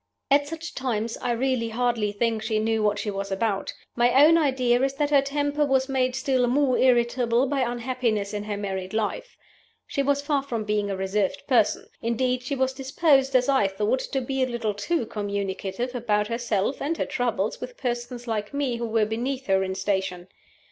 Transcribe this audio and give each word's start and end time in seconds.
At 0.31 0.47
such 0.47 0.73
times 0.73 1.15
I 1.21 1.31
really 1.33 1.69
hardly 1.69 2.11
think 2.11 2.41
she 2.41 2.57
knew 2.57 2.81
what 2.81 2.97
she 2.97 3.11
was 3.11 3.31
about. 3.31 3.71
My 3.95 4.25
own 4.25 4.35
idea 4.35 4.81
is 4.81 4.95
that 4.95 5.11
her 5.11 5.21
temper 5.21 5.63
was 5.63 5.87
made 5.87 6.15
still 6.15 6.47
more 6.47 6.75
irritable 6.75 7.45
by 7.45 7.59
unhappiness 7.59 8.33
in 8.33 8.45
her 8.45 8.57
married 8.57 8.95
life. 8.95 9.37
She 9.85 10.01
was 10.01 10.19
far 10.19 10.41
from 10.41 10.63
being 10.63 10.89
a 10.89 10.97
reserved 10.97 11.43
person. 11.47 11.85
Indeed, 12.01 12.41
she 12.41 12.55
was 12.55 12.73
disposed 12.73 13.35
(as 13.35 13.47
I 13.47 13.67
thought) 13.67 13.99
to 13.99 14.21
be 14.21 14.41
a 14.41 14.47
little 14.47 14.73
too 14.73 15.05
communicative 15.05 15.93
about 15.93 16.29
herself 16.29 16.81
and 16.81 16.97
her 16.97 17.05
troubles 17.05 17.61
with 17.61 17.77
persons 17.77 18.25
like 18.27 18.55
me 18.55 18.77
who 18.77 18.87
were 18.87 19.05
beneath 19.05 19.45
her 19.45 19.61
in 19.61 19.75
station. 19.75 20.29